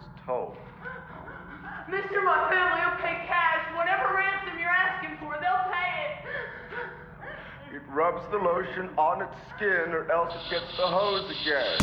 [0.00, 0.56] does this whenever it's told.
[1.88, 3.76] Mister, my family will pay cash.
[3.76, 7.76] Whatever ransom you're asking for, they'll pay it.
[7.76, 11.78] It rubs the lotion on its skin or else it gets the hose again.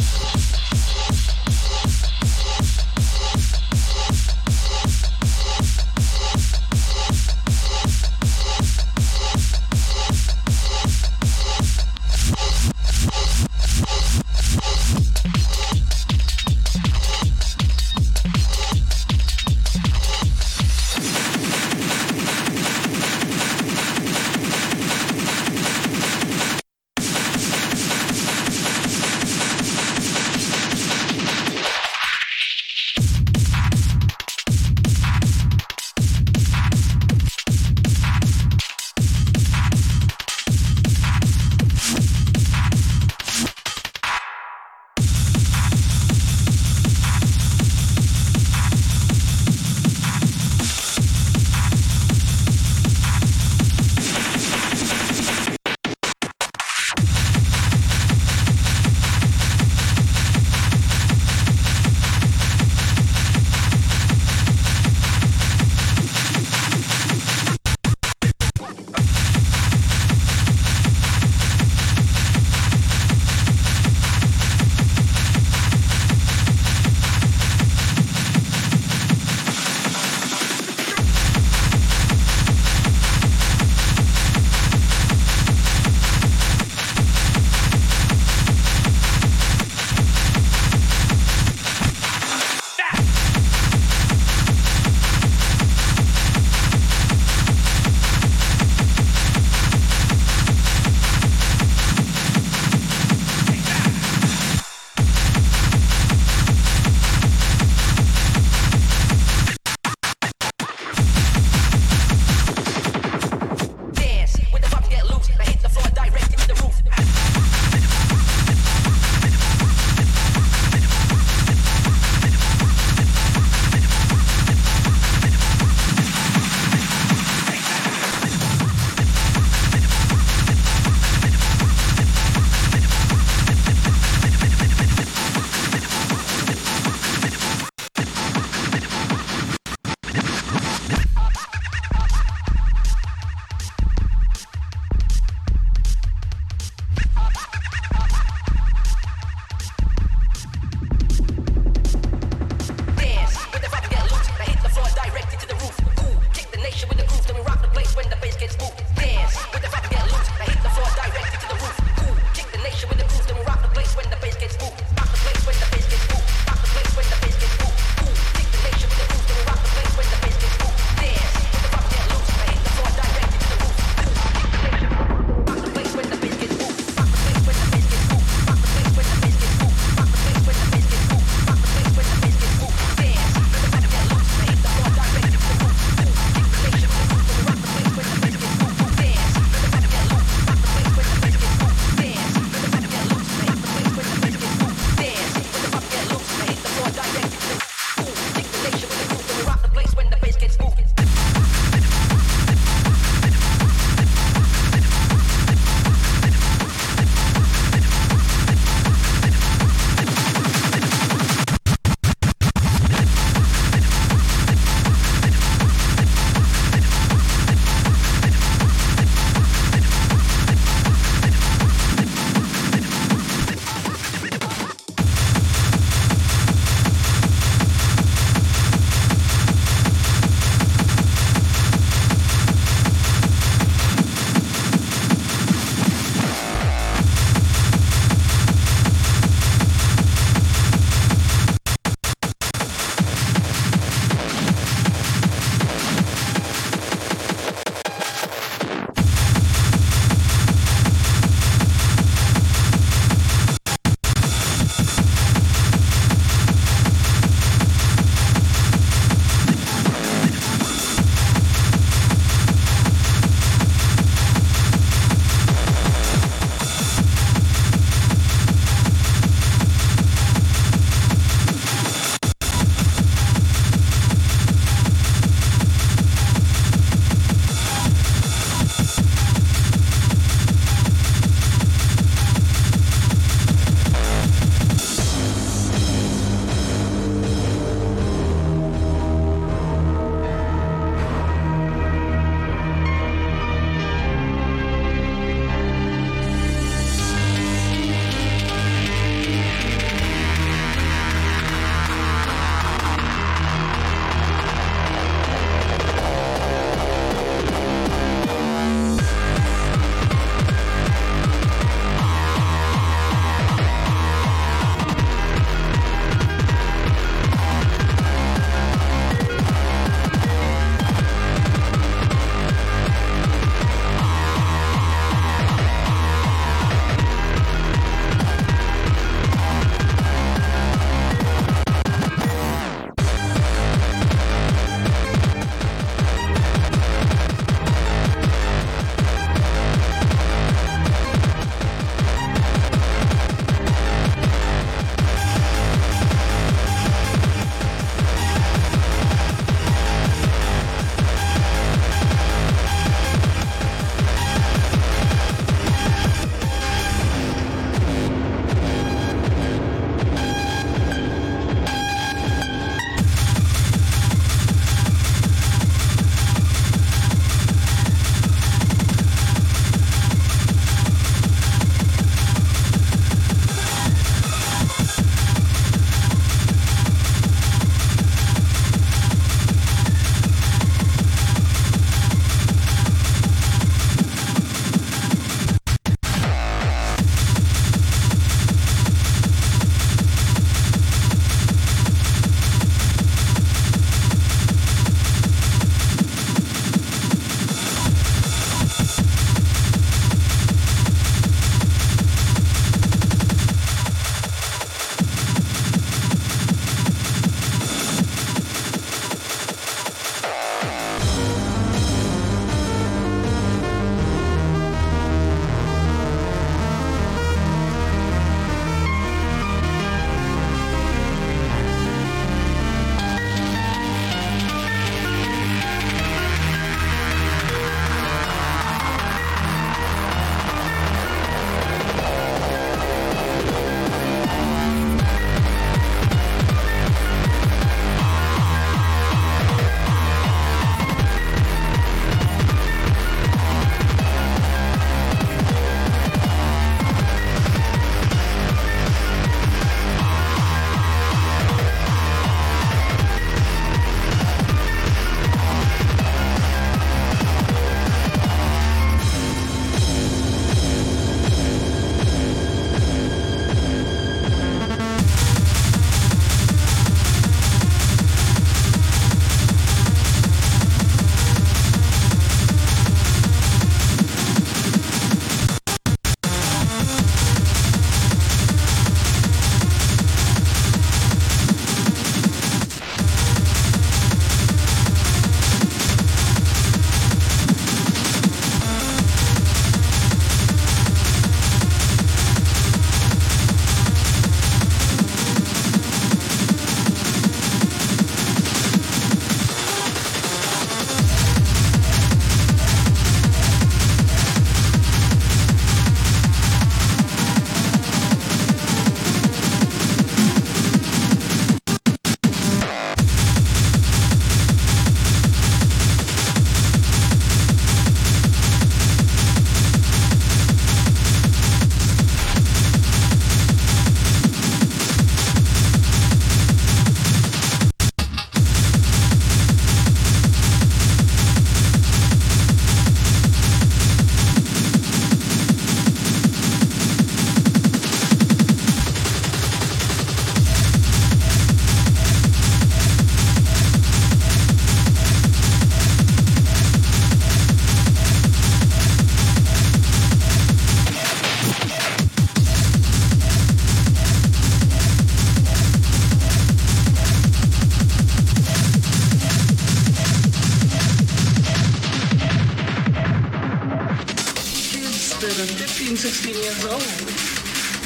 [566.57, 566.81] 16 old,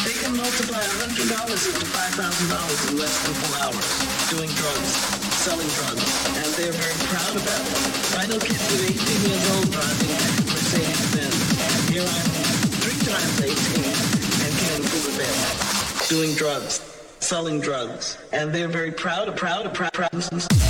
[0.06, 1.28] they can multiply $100
[1.68, 3.88] into $5,000 in less than four hours
[4.30, 4.92] doing drugs,
[5.44, 8.16] selling drugs, and they're very proud about it.
[8.18, 10.16] I know kids at 18 years old driving
[10.48, 11.90] Mercedes-Benz.
[11.90, 12.30] Here I'm
[12.80, 13.84] three times 18
[14.46, 16.10] and prove a bit.
[16.10, 16.80] Doing drugs,
[17.20, 20.61] selling drugs, and they're very proud, proud, proud, proud.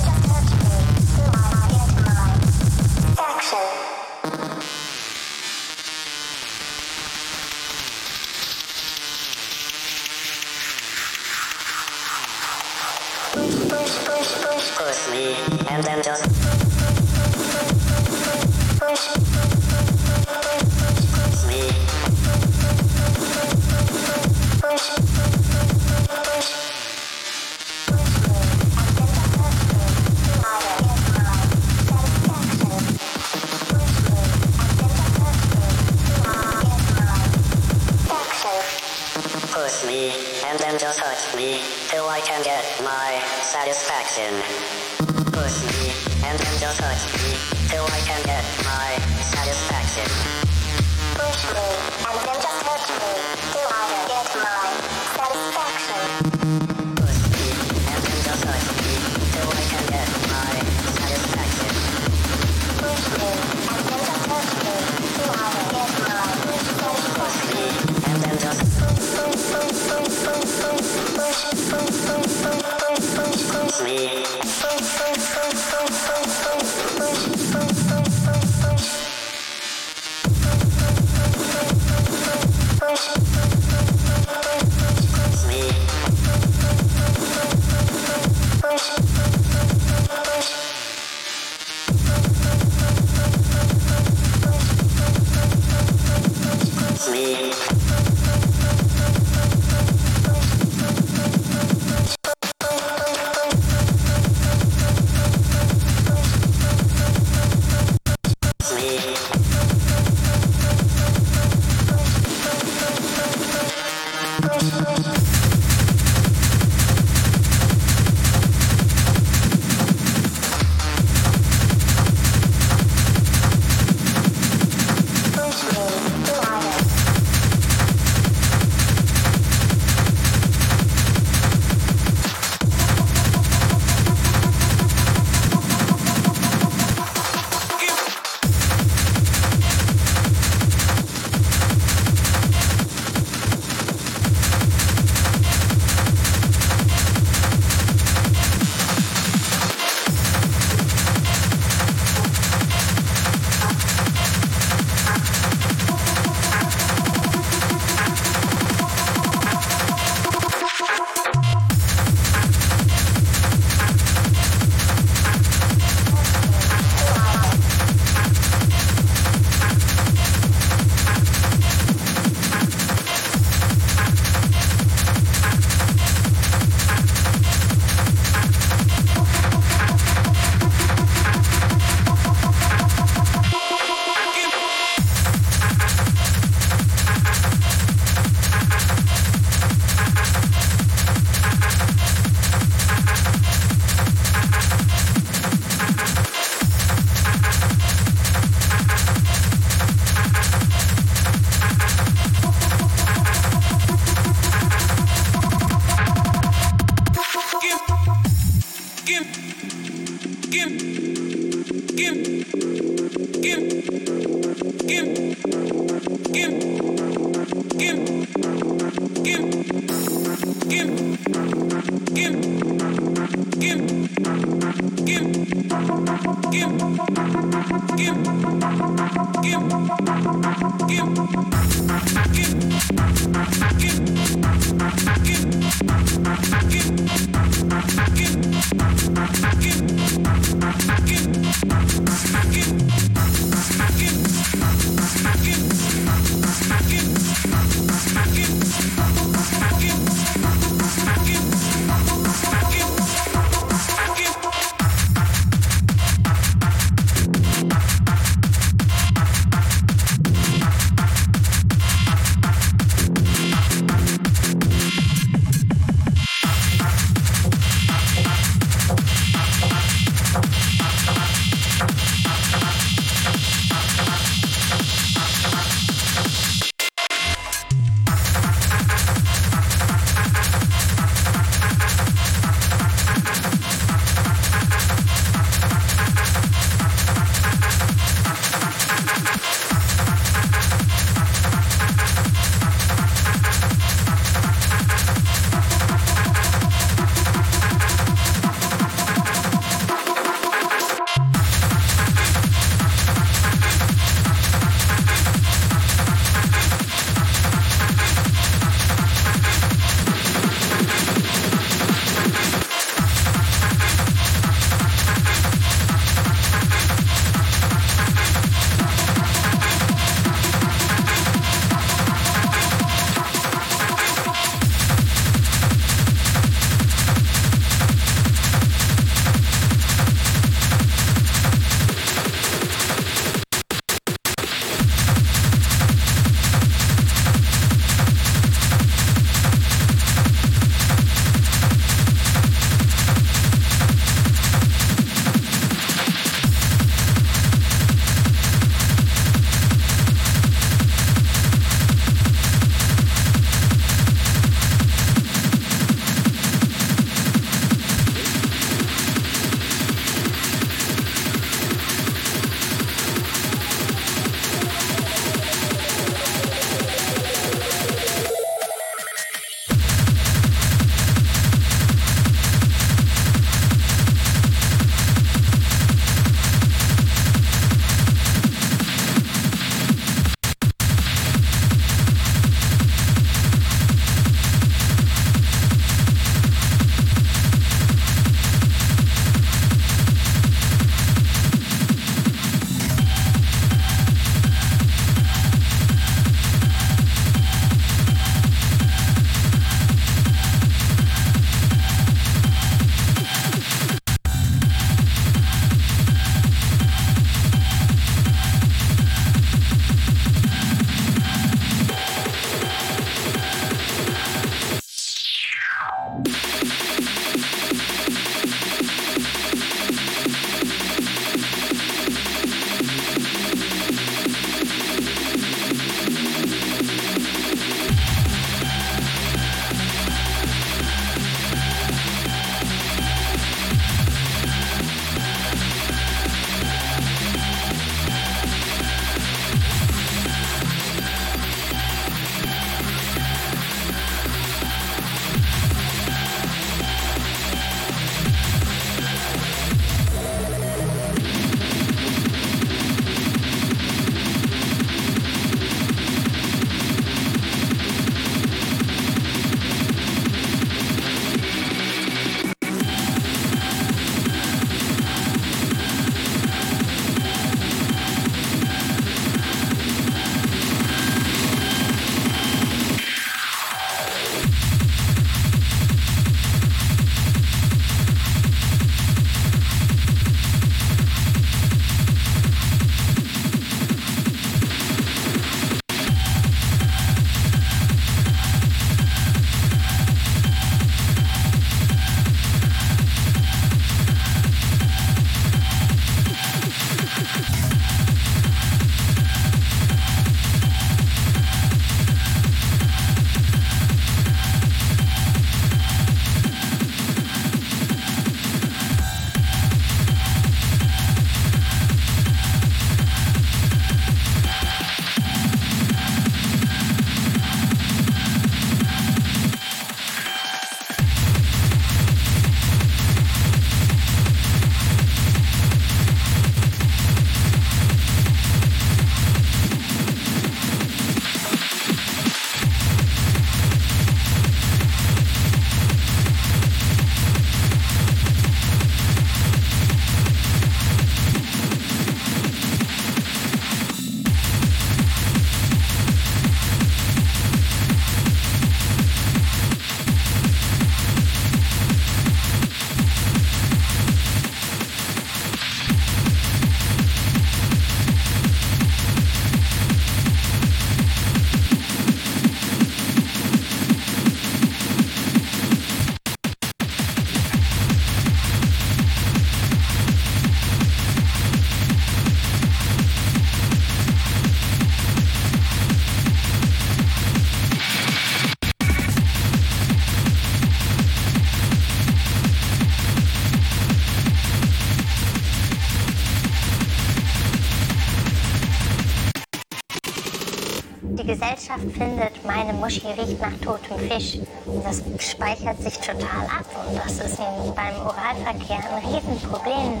[591.68, 594.38] Gesellschaft findet, meine Muschi riecht nach totem Fisch.
[594.64, 596.64] Und das speichert sich total ab.
[596.88, 600.00] Und das ist beim Oralverkehr ein Riesenproblem.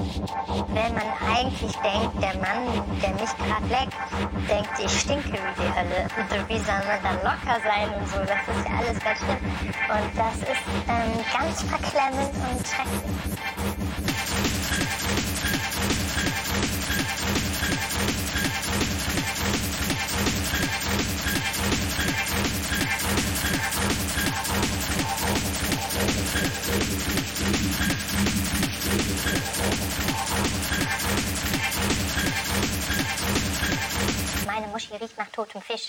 [0.68, 3.96] Wenn man eigentlich denkt, der Mann, der mich gerade leckt,
[4.48, 6.08] denkt, ich stinke wie die Hölle.
[6.16, 8.18] Und wie soll man dann locker sein und so?
[8.18, 9.44] Das ist ja alles ganz schlimm.
[9.88, 13.37] Und das ist ähm, ganz verklemmend und schrecklich.
[35.38, 35.88] Totem Fisch.